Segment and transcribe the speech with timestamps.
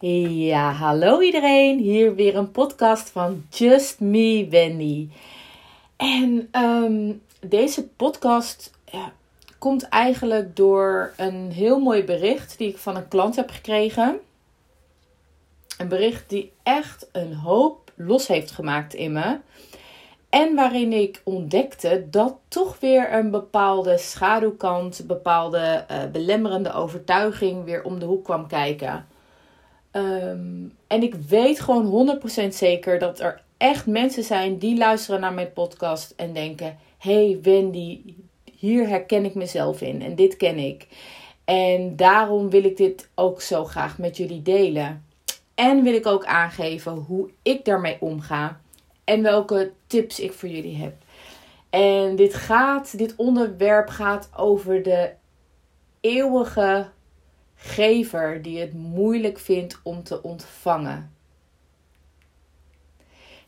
[0.00, 1.78] Ja, hallo iedereen.
[1.78, 5.08] Hier weer een podcast van Just Me Wendy.
[5.96, 8.70] En ehm, deze podcast
[9.58, 14.18] komt eigenlijk door een heel mooi bericht die ik van een klant heb gekregen.
[15.78, 19.38] Een bericht die echt een hoop los heeft gemaakt in me.
[20.28, 27.84] En waarin ik ontdekte dat toch weer een bepaalde schaduwkant, bepaalde uh, belemmerende overtuiging weer
[27.84, 29.14] om de hoek kwam kijken.
[29.96, 35.32] Um, en ik weet gewoon 100% zeker dat er echt mensen zijn die luisteren naar
[35.32, 38.00] mijn podcast en denken: hey Wendy,
[38.58, 40.86] hier herken ik mezelf in en dit ken ik.
[41.44, 45.04] En daarom wil ik dit ook zo graag met jullie delen.
[45.54, 48.60] En wil ik ook aangeven hoe ik daarmee omga
[49.04, 50.94] en welke tips ik voor jullie heb.
[51.70, 55.10] En dit gaat, dit onderwerp gaat over de
[56.00, 56.86] eeuwige
[57.56, 61.14] gever die het moeilijk vindt om te ontvangen.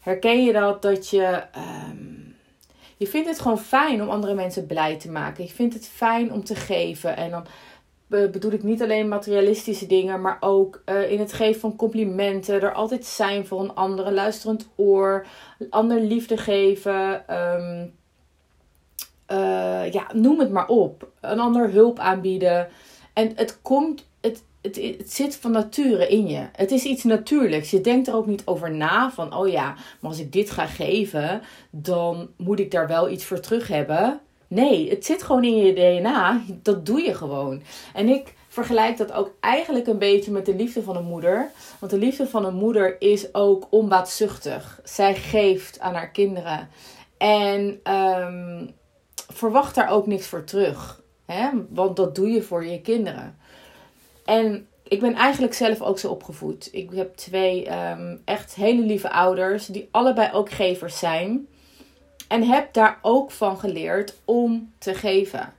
[0.01, 0.83] Herken je dat?
[0.83, 1.43] Dat je.
[1.91, 2.37] Um,
[2.97, 5.45] je vindt het gewoon fijn om andere mensen blij te maken.
[5.45, 7.17] Je vindt het fijn om te geven.
[7.17, 7.47] En dan
[8.09, 12.63] bedoel ik niet alleen materialistische dingen, maar ook uh, in het geven van complimenten.
[12.63, 15.27] Er altijd zijn voor een andere, luisterend oor,
[15.71, 17.35] ander liefde geven.
[17.35, 17.95] Um,
[19.31, 21.09] uh, ja, noem het maar op.
[21.21, 22.69] Een ander hulp aanbieden.
[23.19, 26.47] En het komt, het, het, het zit van nature in je.
[26.53, 27.71] Het is iets natuurlijks.
[27.71, 30.67] Je denkt er ook niet over na van, oh ja, maar als ik dit ga
[30.67, 34.21] geven, dan moet ik daar wel iets voor terug hebben.
[34.49, 36.43] Nee, het zit gewoon in je DNA.
[36.63, 37.63] Dat doe je gewoon.
[37.95, 41.51] En ik vergelijk dat ook eigenlijk een beetje met de liefde van een moeder.
[41.79, 44.81] Want de liefde van een moeder is ook onbaatzuchtig.
[44.85, 46.69] Zij geeft aan haar kinderen.
[47.17, 48.71] En um,
[49.33, 51.07] verwacht daar ook niks voor terug.
[51.33, 51.49] Hè?
[51.69, 53.39] Want dat doe je voor je kinderen.
[54.25, 56.69] En ik ben eigenlijk zelf ook zo opgevoed.
[56.73, 61.47] Ik heb twee um, echt hele lieve ouders, die allebei ook gevers zijn.
[62.29, 65.53] En heb daar ook van geleerd om te geven.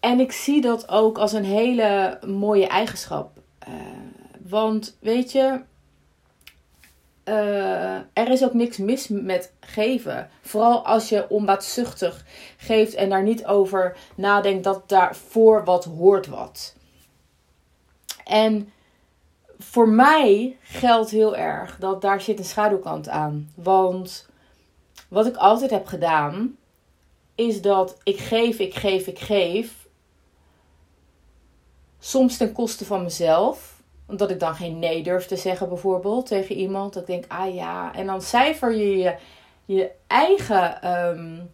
[0.00, 3.38] En ik zie dat ook als een hele mooie eigenschap.
[3.68, 3.74] Uh,
[4.48, 5.60] want weet je,
[7.28, 10.30] uh, er is ook niks mis met geven.
[10.40, 12.24] Vooral als je onbaatzuchtig
[12.56, 16.74] geeft en daar niet over nadenkt dat daarvoor wat hoort wat.
[18.24, 18.72] En
[19.58, 23.52] voor mij geldt heel erg dat daar zit een schaduwkant aan.
[23.54, 24.28] Want
[25.08, 26.56] wat ik altijd heb gedaan,
[27.34, 29.86] is dat ik geef, ik geef, ik geef.
[31.98, 33.77] Soms ten koste van mezelf
[34.08, 36.92] omdat ik dan geen nee durf te zeggen, bijvoorbeeld, tegen iemand.
[36.92, 37.94] Dat ik denk, ah ja.
[37.94, 39.14] En dan cijfer je
[39.64, 40.88] je, eigen.
[41.08, 41.50] Um,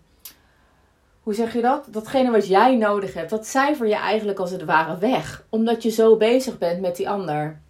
[1.23, 1.87] hoe zeg je dat?
[1.91, 5.45] Datgene wat jij nodig hebt, dat cijfer je eigenlijk als het ware weg.
[5.49, 7.61] Omdat je zo bezig bent met die ander.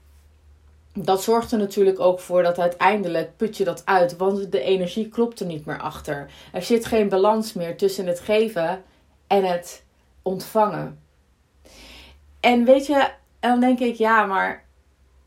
[0.93, 4.17] Dat zorgt er natuurlijk ook voor dat uiteindelijk put je dat uit.
[4.17, 6.31] Want de energie klopt er niet meer achter.
[6.53, 8.83] Er zit geen balans meer tussen het geven
[9.27, 9.85] en het
[10.23, 11.01] ontvangen.
[12.41, 13.09] En weet je,
[13.41, 14.64] dan denk ik, ja, maar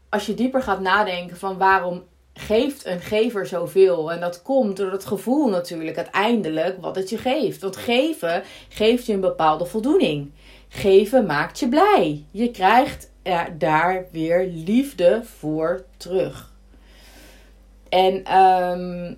[0.10, 2.04] als je dieper gaat nadenken van waarom
[2.34, 4.12] geeft een gever zoveel.
[4.12, 7.62] En dat komt door het gevoel natuurlijk uiteindelijk wat het je geeft.
[7.62, 10.32] Want geven geeft je een bepaalde voldoening.
[10.70, 12.26] Geven maakt je blij.
[12.32, 16.54] Je krijgt er daar weer liefde voor terug.
[17.90, 19.18] En um,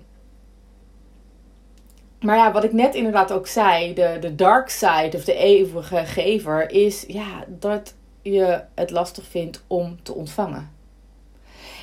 [2.20, 6.04] maar ja, wat ik net inderdaad ook zei, de, de dark side of de eeuwige
[6.06, 10.79] gever, is ja, dat je het lastig vindt om te ontvangen.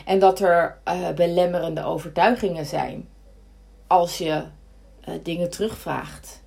[0.07, 3.09] En dat er uh, belemmerende overtuigingen zijn
[3.87, 4.43] als je
[5.09, 6.43] uh, dingen terugvraagt.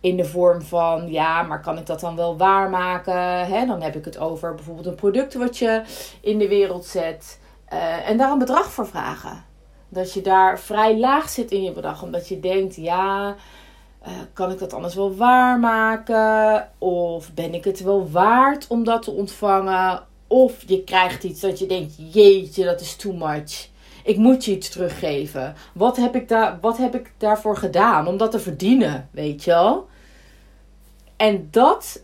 [0.00, 3.46] In de vorm van, ja, maar kan ik dat dan wel waarmaken?
[3.46, 3.66] Hè?
[3.66, 5.82] Dan heb ik het over bijvoorbeeld een product wat je
[6.20, 7.40] in de wereld zet.
[7.72, 9.44] Uh, en daar een bedrag voor vragen.
[9.88, 12.02] Dat je daar vrij laag zit in je bedrag.
[12.02, 13.34] Omdat je denkt, ja,
[14.32, 16.68] kan ik dat anders wel waarmaken?
[16.78, 20.08] Of ben ik het wel waard om dat te ontvangen?
[20.32, 23.68] Of je krijgt iets dat je denkt: jeetje, dat is too much.
[24.04, 25.54] Ik moet je iets teruggeven.
[25.74, 29.08] Wat heb ik, daar, wat heb ik daarvoor gedaan om dat te verdienen?
[29.10, 29.88] Weet je wel?
[31.16, 32.02] En dat,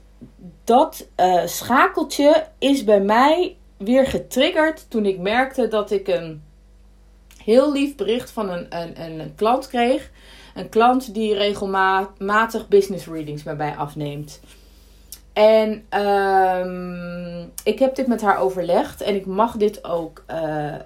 [0.65, 6.43] dat uh, schakeltje is bij mij weer getriggerd toen ik merkte dat ik een
[7.45, 10.11] heel lief bericht van een, een, een klant kreeg.
[10.55, 14.41] Een klant die regelmatig business readings bij mij afneemt.
[15.37, 20.77] En um, ik heb dit met haar overlegd en ik mag dit ook uh, uh,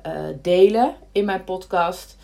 [0.43, 2.17] delen in mijn podcast.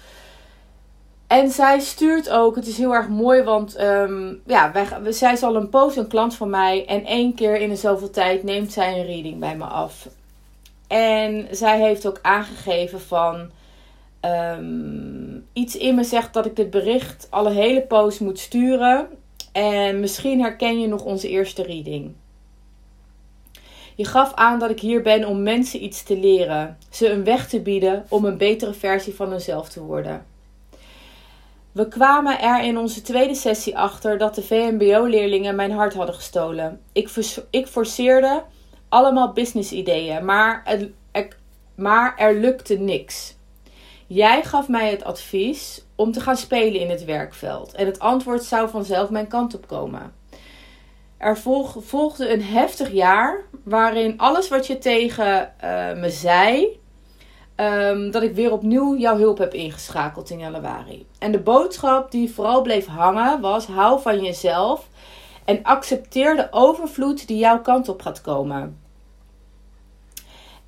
[1.26, 5.42] En zij stuurt ook, het is heel erg mooi, want um, ja, wij, zij is
[5.42, 6.86] al een poos een klant van mij.
[6.86, 10.08] En één keer in zoveel tijd neemt zij een reading bij me af.
[10.86, 13.50] En zij heeft ook aangegeven van.
[14.20, 19.08] Ehm, iets in me zegt dat ik dit bericht alle hele post moet sturen.
[19.56, 22.14] En misschien herken je nog onze eerste reading.
[23.94, 27.48] Je gaf aan dat ik hier ben om mensen iets te leren, ze een weg
[27.48, 30.26] te bieden om een betere versie van hunzelf te worden.
[31.72, 36.80] We kwamen er in onze tweede sessie achter dat de VMBO-leerlingen mijn hart hadden gestolen.
[36.92, 37.10] Ik,
[37.50, 38.42] ik forceerde
[38.88, 40.82] allemaal business-ideeën, maar,
[41.74, 43.36] maar er lukte niks.
[44.06, 48.42] Jij gaf mij het advies om te gaan spelen in het werkveld en het antwoord
[48.42, 50.12] zou vanzelf mijn kant op komen.
[51.16, 51.38] Er
[51.80, 56.78] volgde een heftig jaar waarin alles wat je tegen uh, me zei,
[57.56, 61.06] um, dat ik weer opnieuw jouw hulp heb ingeschakeld in januari.
[61.18, 64.88] En de boodschap die vooral bleef hangen was: hou van jezelf
[65.44, 68.80] en accepteer de overvloed die jouw kant op gaat komen.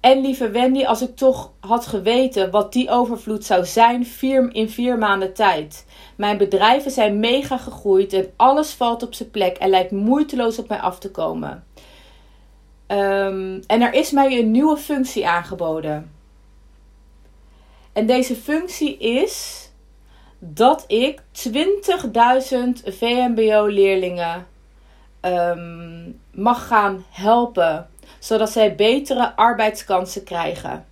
[0.01, 4.71] En lieve Wendy, als ik toch had geweten wat die overvloed zou zijn vier, in
[4.71, 5.87] vier maanden tijd.
[6.17, 10.69] Mijn bedrijven zijn mega gegroeid en alles valt op zijn plek en lijkt moeiteloos op
[10.69, 11.65] mij af te komen.
[12.87, 16.13] Um, en er is mij een nieuwe functie aangeboden.
[17.93, 19.67] En deze functie is
[20.39, 21.59] dat ik 20.000
[22.85, 24.47] VMBO-leerlingen
[25.21, 30.87] um, mag gaan helpen zodat zij betere arbeidskansen krijgen.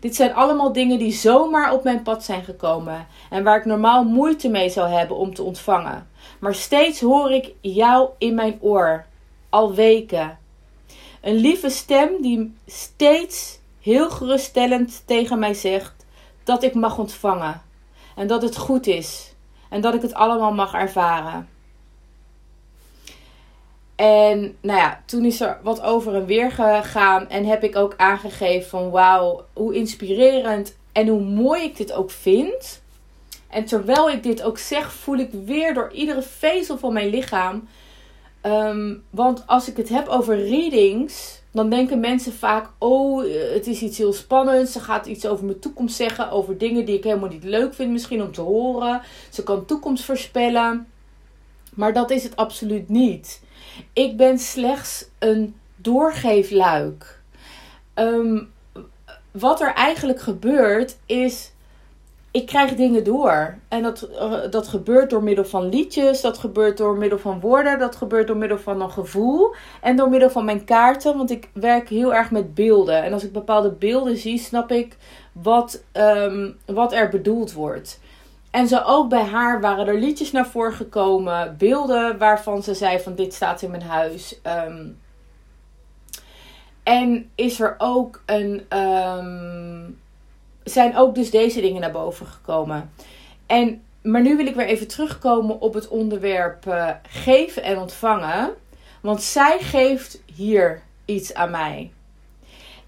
[0.00, 4.04] Dit zijn allemaal dingen die zomaar op mijn pad zijn gekomen en waar ik normaal
[4.04, 6.08] moeite mee zou hebben om te ontvangen.
[6.38, 9.04] Maar steeds hoor ik jou in mijn oor,
[9.48, 10.38] al weken.
[11.20, 16.06] Een lieve stem die steeds heel geruststellend tegen mij zegt
[16.44, 17.62] dat ik mag ontvangen
[18.16, 19.34] en dat het goed is
[19.68, 21.48] en dat ik het allemaal mag ervaren.
[23.96, 27.28] En nou ja, toen is er wat over en weer gegaan.
[27.28, 32.10] En heb ik ook aangegeven van wauw, hoe inspirerend en hoe mooi ik dit ook
[32.10, 32.82] vind.
[33.48, 37.68] En terwijl ik dit ook zeg, voel ik weer door iedere vezel van mijn lichaam.
[38.40, 43.82] Ehm, want als ik het heb over readings, dan denken mensen vaak: oh, het is
[43.82, 44.72] iets heel spannends.
[44.72, 47.90] Ze gaat iets over mijn toekomst zeggen, over dingen die ik helemaal niet leuk vind,
[47.90, 49.02] misschien om te horen.
[49.30, 50.86] Ze kan toekomst voorspellen.
[51.74, 53.41] Maar dat is het absoluut niet.
[53.92, 57.20] Ik ben slechts een doorgeefluik.
[57.94, 58.52] Um,
[59.30, 61.52] wat er eigenlijk gebeurt is.
[62.30, 63.58] Ik krijg dingen door.
[63.68, 67.78] En dat, uh, dat gebeurt door middel van liedjes, dat gebeurt door middel van woorden,
[67.78, 71.16] dat gebeurt door middel van een gevoel en door middel van mijn kaarten.
[71.16, 73.02] Want ik werk heel erg met beelden.
[73.02, 74.96] En als ik bepaalde beelden zie, snap ik
[75.32, 78.00] wat, um, wat er bedoeld wordt.
[78.52, 81.56] En zo ook bij haar waren er liedjes naar voren gekomen.
[81.58, 84.40] Beelden waarvan ze zei van dit staat in mijn huis.
[84.66, 85.00] Um,
[86.82, 88.78] en is er ook een...
[88.78, 90.00] Um,
[90.64, 92.90] zijn ook dus deze dingen naar boven gekomen.
[93.46, 98.50] En, maar nu wil ik weer even terugkomen op het onderwerp uh, geven en ontvangen.
[99.00, 101.92] Want zij geeft hier iets aan mij.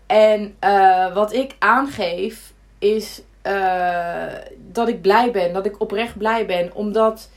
[0.07, 4.33] En uh, wat ik aangeef is uh,
[4.73, 5.53] dat ik blij ben.
[5.53, 6.75] Dat ik oprecht blij ben.
[6.75, 7.29] Omdat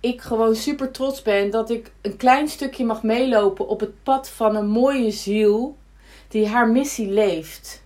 [0.00, 4.28] ik gewoon super trots ben dat ik een klein stukje mag meelopen op het pad
[4.28, 5.76] van een mooie ziel
[6.28, 7.82] die haar missie leeft.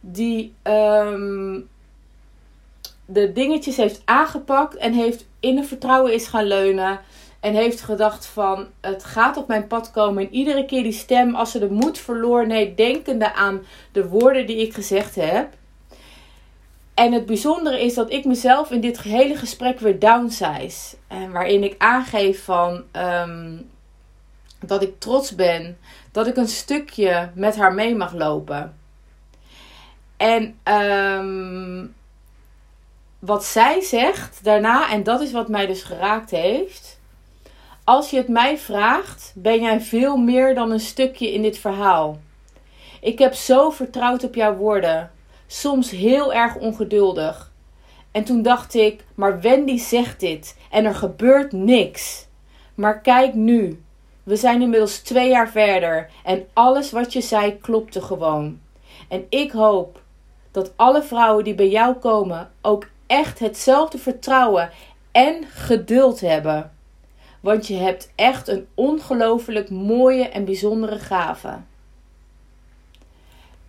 [0.00, 1.68] Die um,
[3.04, 7.00] de dingetjes heeft aangepakt en heeft in het vertrouwen is gaan leunen.
[7.40, 10.22] En heeft gedacht van het gaat op mijn pad komen.
[10.22, 12.46] En iedere keer die stem als ze de moed verloor.
[12.46, 15.48] Nee, denkende aan de woorden die ik gezegd heb.
[16.98, 20.96] En het bijzondere is dat ik mezelf in dit hele gesprek weer downsize.
[21.06, 23.70] En waarin ik aangeef van um,
[24.60, 25.78] dat ik trots ben
[26.12, 28.78] dat ik een stukje met haar mee mag lopen.
[30.16, 31.94] En um,
[33.18, 37.00] wat zij zegt daarna, en dat is wat mij dus geraakt heeft.
[37.84, 42.20] Als je het mij vraagt, ben jij veel meer dan een stukje in dit verhaal.
[43.00, 45.10] Ik heb zo vertrouwd op jouw woorden
[45.48, 47.52] soms heel erg ongeduldig.
[48.12, 52.26] En toen dacht ik, maar Wendy zegt dit en er gebeurt niks.
[52.74, 53.82] Maar kijk nu,
[54.22, 58.60] we zijn inmiddels twee jaar verder en alles wat je zei klopte gewoon.
[59.08, 60.02] En ik hoop
[60.50, 64.70] dat alle vrouwen die bij jou komen ook echt hetzelfde vertrouwen
[65.12, 66.72] en geduld hebben.
[67.40, 71.58] Want je hebt echt een ongelooflijk mooie en bijzondere gave.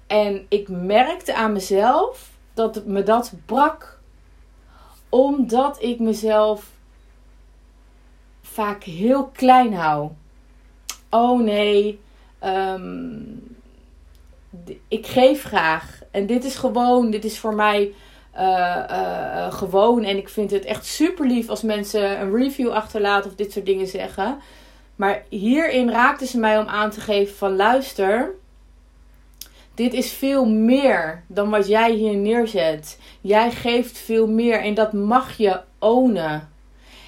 [0.10, 4.00] En ik merkte aan mezelf dat me dat brak.
[5.10, 6.72] Omdat ik mezelf
[8.42, 10.10] vaak heel klein hou.
[11.10, 12.00] Oh nee,
[12.44, 13.58] um,
[14.88, 16.00] ik geef graag.
[16.12, 17.94] En dit is gewoon, dit is voor mij
[18.36, 20.04] uh, gewoon.
[20.04, 23.66] En ik vind het echt super lief als mensen een review achterlaten of dit soort
[23.66, 24.38] dingen zeggen.
[24.96, 28.36] Maar hierin raakte ze mij om aan te geven van luister.
[29.80, 33.00] Dit is veel meer dan wat jij hier neerzet.
[33.22, 36.50] Jij geeft veel meer en dat mag je ownen.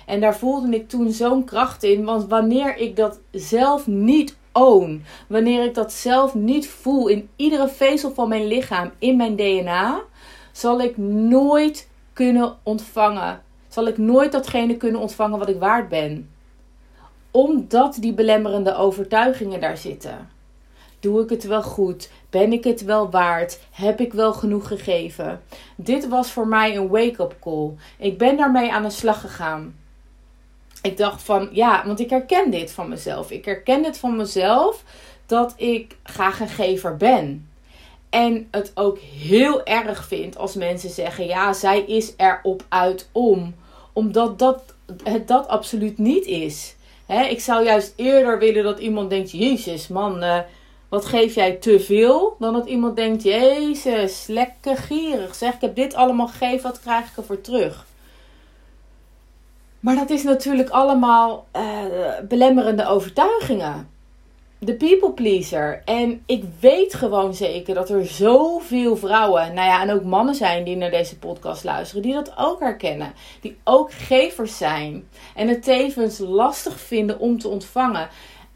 [0.06, 2.04] En daar voelde ik toen zo'n kracht in.
[2.04, 7.68] Want wanneer ik dat zelf niet own, wanneer ik dat zelf niet voel in iedere
[7.68, 10.01] vezel van mijn lichaam, in mijn DNA,
[10.51, 13.42] zal ik nooit kunnen ontvangen.
[13.68, 16.30] Zal ik nooit datgene kunnen ontvangen wat ik waard ben.
[17.32, 20.40] Omdat die belemmerende overtuigingen daar zitten.
[21.01, 22.10] Doe ik het wel goed?
[22.29, 23.60] Ben ik het wel waard?
[23.72, 25.41] Heb ik wel genoeg gegeven?
[25.75, 27.72] Dit was voor mij een wake-up call.
[27.98, 29.75] Ik ben daarmee aan de slag gegaan.
[30.81, 33.31] Ik dacht van ja, want ik herken dit van mezelf.
[33.31, 34.84] Ik herken dit van mezelf
[35.25, 37.50] dat ik graag een gever ben.
[38.10, 43.55] En het ook heel erg vind als mensen zeggen: ja, zij is erop uit om.
[43.93, 44.63] Omdat dat,
[45.03, 46.75] het dat absoluut niet is.
[47.08, 50.39] ik zou juist eerder willen dat iemand denkt: Jezus, man, uh,
[50.91, 52.36] wat geef jij te veel?
[52.39, 55.36] Dan dat iemand denkt: Jezus, lekker gierig.
[55.36, 57.86] Zeg, ik heb dit allemaal gegeven, wat krijg ik ervoor terug?
[59.79, 61.83] Maar dat is natuurlijk allemaal uh,
[62.27, 63.89] belemmerende overtuigingen
[64.65, 65.81] de people pleaser.
[65.86, 70.63] En ik weet gewoon zeker dat er zoveel vrouwen, nou ja, en ook mannen zijn
[70.63, 73.13] die naar deze podcast luisteren, die dat ook herkennen.
[73.41, 75.07] Die ook gevers zijn.
[75.36, 78.10] En het tevens lastig vinden om te ontvangen.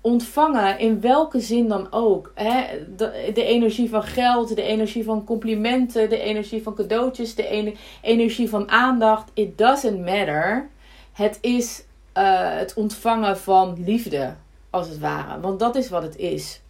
[0.05, 2.31] Ontvangen in welke zin dan ook.
[2.35, 2.63] Hè?
[2.95, 8.69] De, energie van geld, de energie van complimenten, de energie van cadeautjes, de energie van
[8.69, 9.31] aandacht.
[9.33, 10.69] It doesn't matter.
[11.13, 11.83] Het is
[12.17, 14.35] uh, het ontvangen van liefde
[14.69, 15.39] als het ware.
[15.39, 16.61] Want dat is wat het is.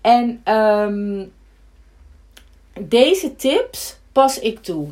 [0.00, 1.32] En um,
[2.80, 4.88] deze tips pas ik toe.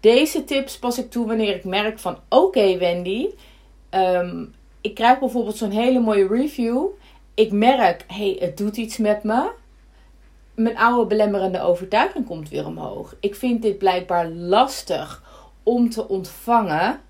[0.00, 3.28] Deze tips pas ik toe wanneer ik merk van oké Wendy,
[3.90, 4.53] um,
[4.84, 6.86] ik krijg bijvoorbeeld zo'n hele mooie review.
[7.34, 9.50] Ik merk, hey, het doet iets met me.
[10.54, 13.16] Mijn oude belemmerende overtuiging komt weer omhoog.
[13.20, 15.22] Ik vind dit blijkbaar lastig
[15.62, 17.00] om te ontvangen.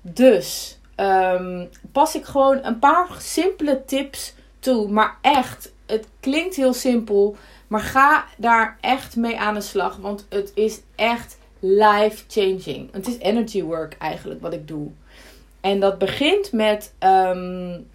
[0.00, 4.88] Dus um, pas ik gewoon een paar simpele tips toe.
[4.88, 7.36] Maar echt, het klinkt heel simpel.
[7.68, 9.96] Maar ga daar echt mee aan de slag.
[9.96, 12.92] Want het is echt life changing.
[12.92, 14.90] Het is energy work eigenlijk wat ik doe.
[15.60, 17.88] En dat begint met um,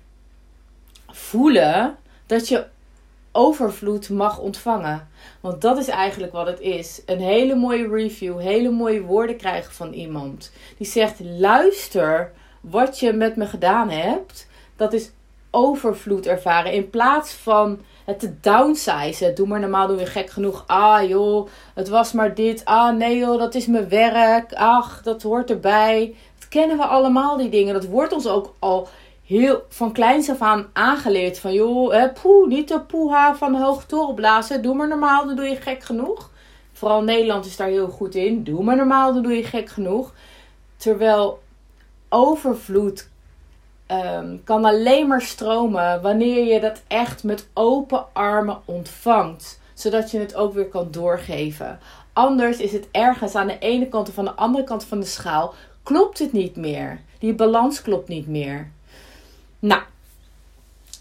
[1.07, 2.65] voelen dat je
[3.31, 5.07] overvloed mag ontvangen.
[5.41, 7.01] Want dat is eigenlijk wat het is.
[7.05, 10.51] Een hele mooie review, hele mooie woorden krijgen van iemand.
[10.77, 15.11] Die zegt: luister wat je met me gedaan hebt, dat is
[15.51, 16.71] overvloed ervaren.
[16.71, 19.35] In plaats van het te downsizen.
[19.35, 20.63] Doe maar normaal, doe je gek genoeg.
[20.67, 22.65] Ah joh, het was maar dit.
[22.65, 24.53] Ah nee joh, dat is mijn werk.
[24.53, 26.15] Ach, dat hoort erbij.
[26.53, 27.73] Kennen we allemaal, die dingen.
[27.73, 28.87] Dat wordt ons ook al
[29.25, 31.39] heel van kleins af aan aangeleerd.
[31.39, 34.61] Van joh, eh, poeh, niet de poeha van de hoge toren blazen.
[34.61, 36.29] Doe maar normaal, dan doe je gek genoeg.
[36.73, 38.43] Vooral Nederland is daar heel goed in.
[38.43, 40.13] Doe maar normaal, dan doe je gek genoeg.
[40.77, 41.41] Terwijl
[42.09, 43.09] overvloed
[43.87, 49.59] um, kan alleen maar stromen wanneer je dat echt met open armen ontvangt.
[49.73, 51.79] Zodat je het ook weer kan doorgeven.
[52.13, 55.05] Anders is het ergens aan de ene kant of aan de andere kant van de
[55.05, 55.53] schaal.
[55.83, 57.01] Klopt het niet meer.
[57.19, 58.71] Die balans klopt niet meer.
[59.59, 59.81] Nou,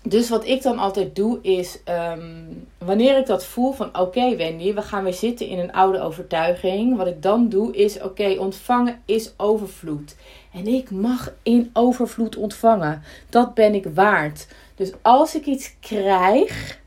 [0.02, 2.42] dus wat ik dan altijd doe is, ehm,
[2.78, 6.96] wanneer ik dat voel van oké Wendy, we gaan weer zitten in een oude overtuiging.
[6.96, 10.16] Wat ik dan doe is oké, ontvangen is overvloed.
[10.52, 13.02] En ik mag in overvloed ontvangen.
[13.28, 14.46] Dat ben ik waard.
[14.74, 16.80] Dus als ik iets krijg,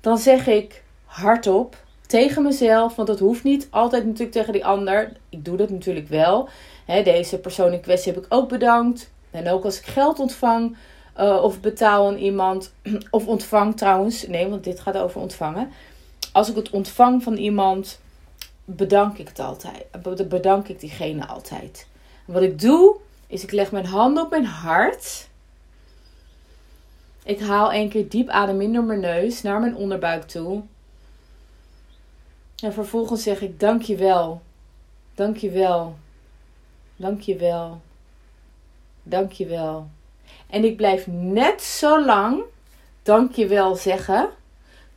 [0.00, 1.76] dan zeg ik hardop
[2.06, 2.96] tegen mezelf.
[2.96, 5.12] Want dat hoeft niet altijd natuurlijk tegen die ander.
[5.28, 6.48] Ik doe dat natuurlijk wel.
[6.88, 9.10] Deze persoon in kwestie heb ik ook bedankt.
[9.30, 10.76] En ook als ik geld ontvang
[11.18, 12.72] uh, of betaal aan iemand.
[13.10, 14.26] Of ontvang trouwens.
[14.26, 15.70] Nee, want dit gaat over ontvangen.
[16.32, 18.00] Als ik het ontvang van iemand,
[18.64, 19.86] bedank ik het altijd.
[20.28, 21.86] Bedank ik diegene altijd.
[22.24, 25.28] wat ik doe, is ik leg mijn handen op mijn hart.
[27.24, 30.62] Ik haal één keer diep adem in door mijn neus naar mijn onderbuik toe.
[32.62, 34.42] En vervolgens zeg ik dankjewel.
[35.14, 35.96] Dankjewel.
[36.98, 37.80] Dankjewel.
[39.02, 39.88] Dankjewel.
[40.46, 42.42] En ik blijf net zo lang
[43.02, 44.28] dankjewel zeggen.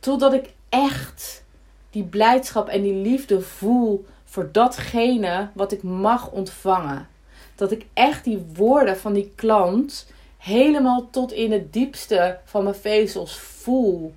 [0.00, 1.44] Totdat ik echt
[1.90, 7.08] die blijdschap en die liefde voel voor datgene wat ik mag ontvangen.
[7.54, 10.06] Dat ik echt die woorden van die klant
[10.38, 14.14] helemaal tot in het diepste van mijn vezels voel.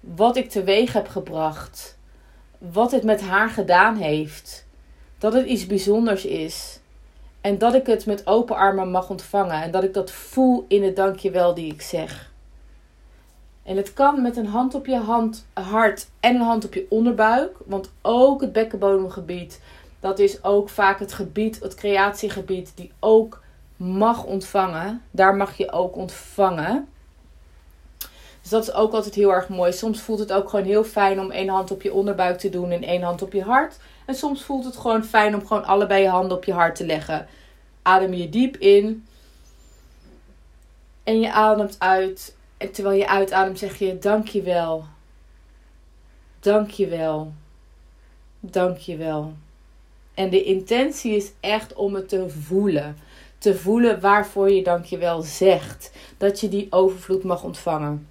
[0.00, 1.98] wat ik teweeg heb gebracht,
[2.58, 4.66] wat het met haar gedaan heeft,
[5.18, 6.80] dat het iets bijzonders is.
[7.48, 9.62] En dat ik het met open armen mag ontvangen.
[9.62, 12.30] En dat ik dat voel in het dankjewel die ik zeg.
[13.62, 16.86] En het kan met een hand op je hand, hart en een hand op je
[16.88, 17.56] onderbuik.
[17.64, 19.60] Want ook het bekkenbodemgebied,
[20.00, 23.42] dat is ook vaak het gebied, het creatiegebied, die ook
[23.76, 25.02] mag ontvangen.
[25.10, 26.88] Daar mag je ook ontvangen.
[28.40, 29.72] Dus dat is ook altijd heel erg mooi.
[29.72, 32.70] Soms voelt het ook gewoon heel fijn om één hand op je onderbuik te doen
[32.70, 33.76] en één hand op je hart.
[34.06, 36.86] En soms voelt het gewoon fijn om gewoon allebei je handen op je hart te
[36.86, 37.26] leggen.
[37.88, 39.06] Adem je diep in.
[41.04, 42.36] En je ademt uit.
[42.56, 44.84] En terwijl je uitademt zeg je dankjewel.
[46.40, 47.32] Dankjewel.
[48.40, 49.32] Dankjewel.
[50.14, 52.96] En de intentie is echt om het te voelen.
[53.38, 55.90] Te voelen waarvoor je dankjewel zegt.
[56.16, 58.08] Dat je die overvloed mag ontvangen.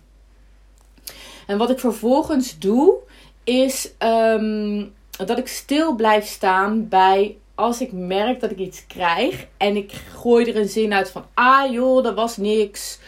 [1.48, 2.96] En wat ik vervolgens doe,
[3.43, 4.86] is ehm,
[5.25, 9.91] dat ik stil blijf staan bij als ik merk dat ik iets krijg en ik
[9.91, 12.99] gooi er een zin uit van ah joh, dat was niks.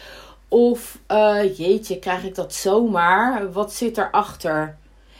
[0.48, 3.52] Of uh, jeetje, krijg ik dat zomaar?
[3.52, 4.76] Wat zit erachter?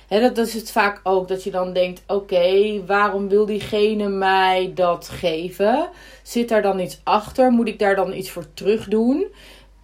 [0.08, 4.08] He, dat, dat is het vaak ook, dat je dan denkt: oké, waarom wil diegene
[4.08, 5.88] mij dat geven?
[6.22, 7.50] Zit daar dan iets achter?
[7.50, 9.26] Moet ik daar dan iets voor terug doen?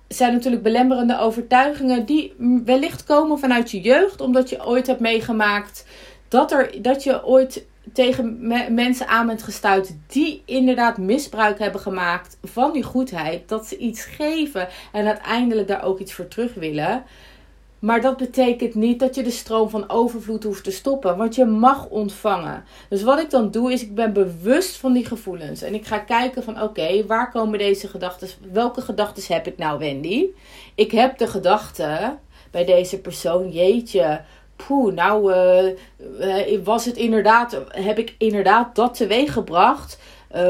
[0.08, 2.34] zijn natuurlijk belemmerende overtuigingen die
[2.64, 5.86] wellicht komen vanuit je jeugd, omdat je ooit hebt meegemaakt
[6.28, 12.38] dat, er, dat je ooit tegen mensen aan bent gestuurd die inderdaad misbruik hebben gemaakt
[12.42, 13.48] van die goedheid.
[13.48, 17.04] Dat ze iets geven en uiteindelijk daar ook iets voor terug willen.
[17.78, 21.44] Maar dat betekent niet dat je de stroom van overvloed hoeft te stoppen, want je
[21.44, 22.64] mag ontvangen.
[22.88, 25.98] Dus wat ik dan doe is ik ben bewust van die gevoelens en ik ga
[25.98, 30.26] kijken van oké, waar komen deze gedachten, welke gedachten heb ik nou Wendy?
[30.74, 32.16] Ik heb de gedachte
[32.50, 34.20] bij deze persoon, jeetje,
[34.56, 35.32] poeh, nou
[36.20, 39.98] uh, was het inderdaad, heb ik inderdaad dat teweeg gebracht.
[40.34, 40.40] Uh,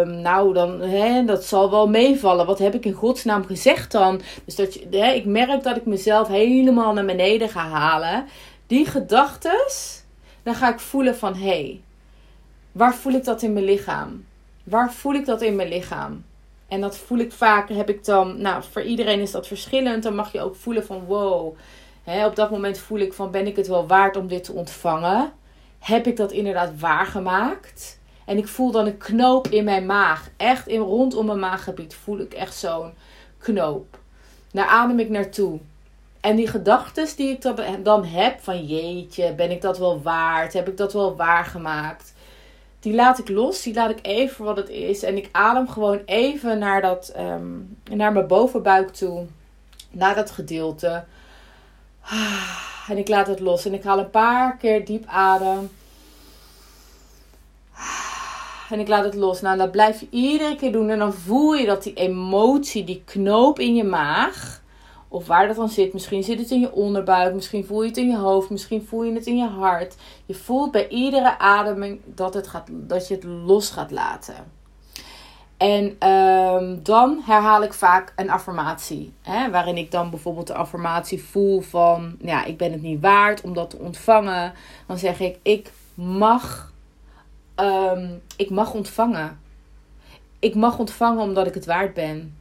[0.00, 2.46] nou, dan, hè, dat zal wel meevallen.
[2.46, 4.20] Wat heb ik in godsnaam gezegd dan?
[4.44, 8.24] Dus dat hè, ik merk dat ik mezelf helemaal naar beneden ga halen.
[8.66, 10.04] Die gedachtes,
[10.42, 11.80] dan ga ik voelen van hé, hey,
[12.72, 14.24] waar voel ik dat in mijn lichaam?
[14.64, 16.24] Waar voel ik dat in mijn lichaam?
[16.68, 20.02] En dat voel ik vaak, heb ik dan, nou, voor iedereen is dat verschillend.
[20.02, 21.56] Dan mag je ook voelen van wow,
[22.26, 25.32] op dat moment voel ik van ben ik het wel waard om dit te ontvangen?
[25.78, 27.98] Heb ik dat inderdaad waargemaakt?
[28.24, 30.28] En ik voel dan een knoop in mijn maag.
[30.36, 32.92] Echt in, rondom mijn maaggebied voel ik echt zo'n
[33.38, 33.98] knoop.
[34.52, 35.58] Daar adem ik naartoe.
[36.20, 37.42] En die gedachten die ik
[37.84, 40.52] dan heb van jeetje, ben ik dat wel waard?
[40.52, 42.14] Heb ik dat wel waargemaakt?
[42.80, 45.02] Die laat ik los, die laat ik even voor wat het is.
[45.02, 47.46] En ik adem gewoon even naar, dat, ehm,
[47.90, 49.26] naar mijn bovenbuik toe.
[49.90, 51.04] Naar dat gedeelte.
[52.88, 53.64] En ik laat het los.
[53.64, 55.70] En ik haal een paar keer diep adem
[58.70, 59.40] en ik laat het los.
[59.40, 60.90] Nou, dat blijf je iedere keer doen.
[60.90, 64.62] En dan voel je dat die emotie, die knoop in je maag,
[65.08, 65.92] of waar dat dan zit.
[65.92, 69.04] Misschien zit het in je onderbuik, misschien voel je het in je hoofd, misschien voel
[69.04, 69.94] je het in je hart.
[70.26, 74.57] Je voelt bij iedere ademing dat, het gaat, dat je het los gaat laten.
[75.58, 79.12] En ehm, dan herhaal ik vaak een affirmatie.
[79.22, 82.16] Hè, waarin ik dan bijvoorbeeld de affirmatie voel van...
[82.20, 84.52] Ja, ik ben het niet waard om dat te ontvangen.
[84.86, 86.68] Dan zeg ik, ik mag
[87.58, 89.40] Ehm, ik mag ontvangen.
[90.38, 92.36] Ik mag ontvangen omdat ik het waard ben.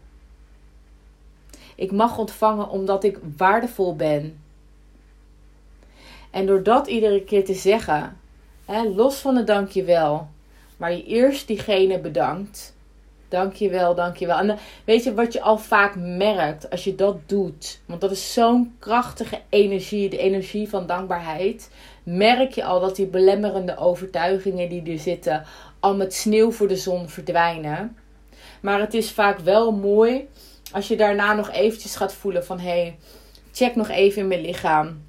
[1.76, 4.40] Ik mag ontvangen omdat ik waardevol ben.
[6.32, 8.18] En door dat iedere keer te zeggen,
[8.66, 10.28] hè, los van het dankjewel,
[10.78, 12.76] maar je eerst diegene bedankt.
[13.30, 14.38] Dankjewel, dankjewel.
[14.38, 17.80] En weet je wat je al vaak merkt als je dat doet?
[17.86, 21.70] Want dat is zo'n krachtige energie, de energie van dankbaarheid
[22.04, 25.44] merk je al dat die belemmerende overtuigingen die er zitten
[25.80, 27.98] al met sneeuw voor de zon verdwijnen.
[28.62, 30.28] Maar het is vaak wel mooi
[30.72, 32.98] als je daarna nog eventjes gaat voelen van hé, hey,
[33.52, 35.07] check nog even in mijn lichaam.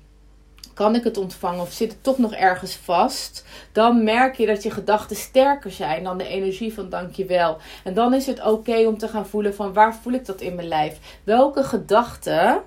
[0.78, 3.44] Kan ik het ontvangen of zit het toch nog ergens vast?
[3.72, 7.56] Dan merk je dat je gedachten sterker zijn dan de energie van dankjewel.
[7.84, 10.54] En dan is het oké om te gaan voelen van waar voel ik dat in
[10.54, 10.98] mijn lijf?
[11.24, 12.62] Welke gedachten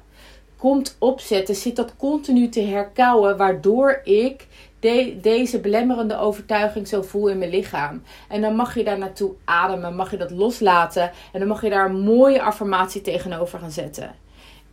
[0.58, 4.48] komt opzetten, zit dat continu te herkauwen, waardoor ik
[5.22, 8.04] deze belemmerende overtuiging zo voel in mijn lichaam.
[8.28, 11.70] En dan mag je daar naartoe ademen, mag je dat loslaten en dan mag je
[11.70, 14.16] daar een mooie affirmatie tegenover gaan zetten.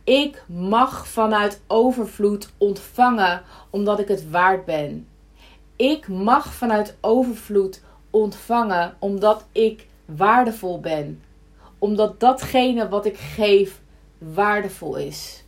[0.09, 5.07] Ik mag vanuit overvloed ontvangen omdat ik het waard ben.
[5.75, 11.23] Ik mag vanuit overvloed ontvangen omdat ik waardevol ben.
[11.79, 13.81] Omdat datgene wat ik geef
[14.17, 15.43] waardevol is.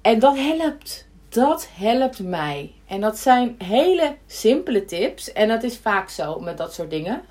[0.00, 1.08] En dat helpt.
[1.28, 2.72] Dat helpt mij.
[2.90, 5.32] En dat zijn hele simpele tips.
[5.32, 7.22] En dat is vaak zo met dat soort dingen.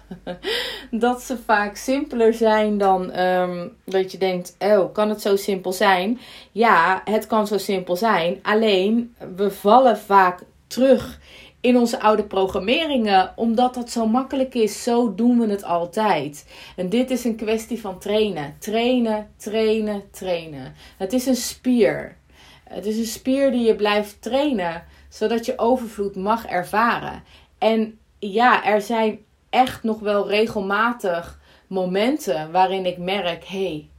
[0.92, 5.72] dat ze vaak simpeler zijn dan um, dat je denkt: oh, kan het zo simpel
[5.72, 6.20] zijn?
[6.52, 8.40] Ja, het kan zo simpel zijn.
[8.42, 11.20] Alleen we vallen vaak terug
[11.62, 14.84] in onze oude programmeringen, omdat dat zo makkelijk is.
[14.84, 16.46] Zo doen we het altijd.
[16.76, 18.56] En dit is een kwestie van trainen.
[18.60, 20.74] Trainen, trainen, trainen.
[20.98, 22.18] Het is een spier.
[22.64, 27.24] Het is een spier die je blijft trainen, zodat je overvloed mag ervaren.
[27.58, 29.20] En ja, er zijn
[29.50, 33.90] echt nog wel regelmatig momenten waarin ik merk: hé, hey,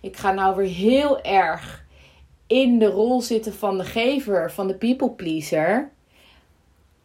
[0.00, 1.84] ik ga nou weer heel erg
[2.46, 5.92] in de rol zitten van de gever, van de people pleaser.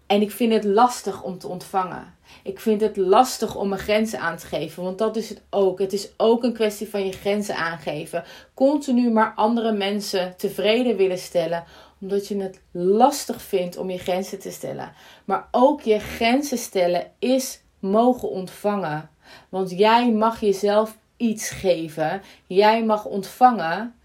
[0.07, 2.17] En ik vind het lastig om te ontvangen.
[2.43, 4.83] Ik vind het lastig om mijn grenzen aan te geven.
[4.83, 5.79] Want dat is het ook.
[5.79, 8.23] Het is ook een kwestie van je grenzen aangeven.
[8.53, 11.63] Continu maar andere mensen tevreden willen stellen.
[12.01, 14.91] Omdat je het lastig vindt om je grenzen te stellen.
[15.25, 19.09] Maar ook je grenzen stellen is mogen ontvangen.
[19.49, 22.21] Want jij mag jezelf iets geven.
[22.47, 23.95] Jij mag ontvangen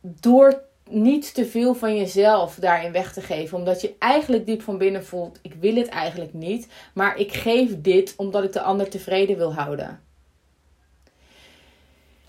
[0.00, 3.58] door niet te veel van jezelf daarin weg te geven.
[3.58, 6.68] Omdat je eigenlijk diep van binnen voelt: ik wil het eigenlijk niet.
[6.94, 10.00] Maar ik geef dit omdat ik de ander tevreden wil houden.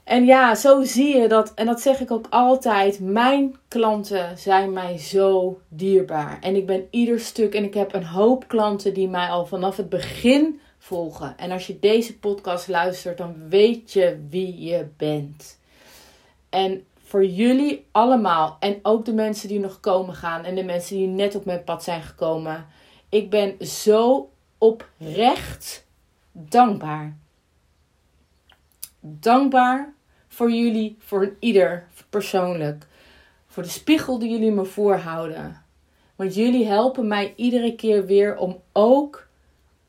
[0.03, 1.53] En ja, zo zie je dat.
[1.53, 2.99] En dat zeg ik ook altijd.
[2.99, 6.37] Mijn klanten zijn mij zo dierbaar.
[6.41, 7.53] En ik ben ieder stuk.
[7.53, 11.37] En ik heb een hoop klanten die mij al vanaf het begin volgen.
[11.37, 15.59] En als je deze podcast luistert, dan weet je wie je bent.
[16.49, 20.95] En voor jullie allemaal en ook de mensen die nog komen gaan en de mensen
[20.95, 22.67] die net op mijn pad zijn gekomen.
[23.09, 25.85] Ik ben zo oprecht
[26.31, 27.17] dankbaar.
[29.03, 29.93] Dankbaar
[30.27, 32.87] voor jullie, voor ieder persoonlijk.
[33.47, 35.61] Voor de spiegel die jullie me voorhouden.
[36.15, 39.27] Want jullie helpen mij iedere keer weer om ook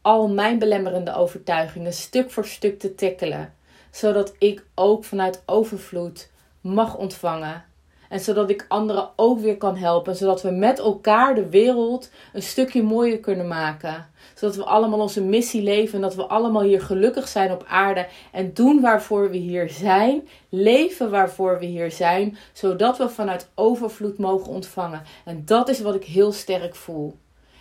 [0.00, 3.54] al mijn belemmerende overtuigingen stuk voor stuk te tackelen.
[3.90, 7.64] Zodat ik ook vanuit overvloed mag ontvangen.
[8.12, 10.16] En zodat ik anderen ook weer kan helpen.
[10.16, 14.06] Zodat we met elkaar de wereld een stukje mooier kunnen maken.
[14.34, 15.94] Zodat we allemaal onze missie leven.
[15.94, 18.06] En dat we allemaal hier gelukkig zijn op aarde.
[18.32, 20.28] En doen waarvoor we hier zijn.
[20.48, 22.36] Leven waarvoor we hier zijn.
[22.52, 25.02] Zodat we vanuit overvloed mogen ontvangen.
[25.24, 27.14] En dat is wat ik heel sterk voel.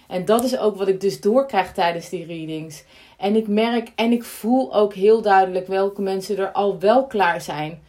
[0.07, 2.83] En dat is ook wat ik dus doorkrijg tijdens die readings.
[3.17, 7.41] En ik merk en ik voel ook heel duidelijk welke mensen er al wel klaar
[7.41, 7.81] zijn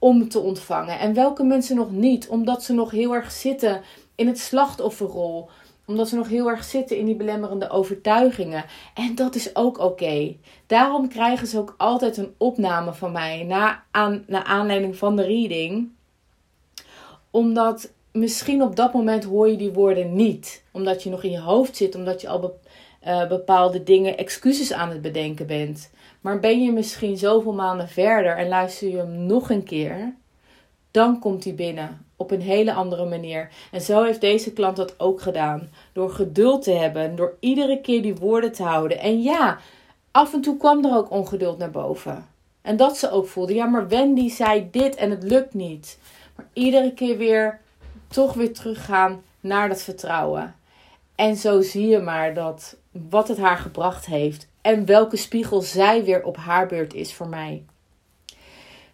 [0.00, 0.98] om te ontvangen.
[0.98, 3.82] En welke mensen nog niet, omdat ze nog heel erg zitten
[4.14, 5.48] in het slachtofferrol.
[5.86, 8.64] Omdat ze nog heel erg zitten in die belemmerende overtuigingen.
[8.94, 10.36] En dat is ook oké.
[10.66, 15.22] Daarom krijgen ze ook altijd een opname van mij na, aan, na aanleiding van de
[15.22, 15.88] reading.
[17.30, 20.64] Omdat misschien op dat moment hoor je die woorden niet.
[20.72, 22.58] Omdat je nog in je hoofd zit, omdat je al
[23.06, 25.90] uh, bepaalde dingen, excuses aan het bedenken bent.
[26.20, 30.14] Maar ben je misschien zoveel maanden verder en luister je hem nog een keer,
[30.90, 33.50] dan komt hij binnen op een hele andere manier.
[33.70, 35.68] En zo heeft deze klant dat ook gedaan.
[35.92, 38.98] Door geduld te hebben, door iedere keer die woorden te houden.
[38.98, 39.58] En ja,
[40.10, 42.26] af en toe kwam er ook ongeduld naar boven.
[42.62, 45.98] En dat ze ook voelde, ja, maar Wendy zei dit en het lukt niet.
[46.36, 47.60] Maar iedere keer weer
[48.08, 50.54] toch weer teruggaan naar dat vertrouwen.
[51.14, 52.76] En zo zie je maar dat
[53.08, 57.28] wat het haar gebracht heeft en welke spiegel zij weer op haar beurt is voor
[57.28, 57.64] mij.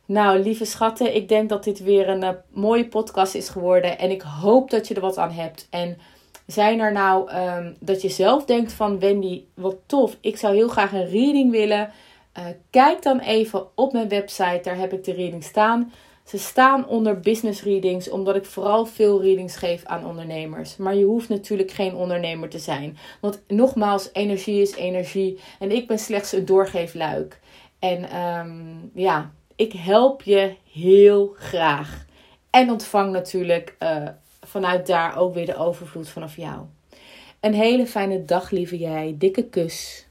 [0.06, 3.98] Nou, lieve schatten, ik denk dat dit weer een uh, mooie podcast is geworden.
[3.98, 5.66] En ik hoop dat je er wat aan hebt.
[5.70, 5.98] En
[6.46, 10.68] zijn er nou um, dat je zelf denkt van Wendy, wat tof, ik zou heel
[10.68, 11.90] graag een reading willen.
[12.38, 15.92] Uh, kijk dan even op mijn website, daar heb ik de reading staan.
[16.26, 20.76] Ze staan onder business readings, omdat ik vooral veel readings geef aan ondernemers.
[20.76, 22.98] Maar je hoeft natuurlijk geen ondernemer te zijn.
[23.20, 25.38] Want nogmaals, energie is energie.
[25.58, 27.40] En ik ben slechts een doorgeefluik.
[27.78, 32.06] En um, ja, ik help je heel graag.
[32.50, 34.08] En ontvang natuurlijk uh,
[34.40, 36.60] vanuit daar ook weer de overvloed vanaf jou.
[37.40, 39.14] Een hele fijne dag, lieve jij.
[39.18, 40.05] Dikke kus.